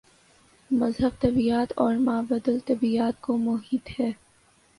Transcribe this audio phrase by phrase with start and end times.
[0.71, 4.11] مذہب طبیعیات اور مابعدالطبیعیات کو محیط ہے۔